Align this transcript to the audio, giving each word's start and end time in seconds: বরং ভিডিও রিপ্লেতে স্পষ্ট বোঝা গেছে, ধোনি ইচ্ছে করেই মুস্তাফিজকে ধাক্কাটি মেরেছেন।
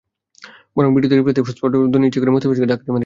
বরং 0.75 0.89
ভিডিও 0.95 1.09
রিপ্লেতে 1.17 1.41
স্পষ্ট 1.43 1.59
বোঝা 1.63 1.77
গেছে, 1.81 1.91
ধোনি 1.93 2.05
ইচ্ছে 2.07 2.19
করেই 2.19 2.33
মুস্তাফিজকে 2.33 2.69
ধাক্কাটি 2.71 2.89
মেরেছেন। 2.91 2.99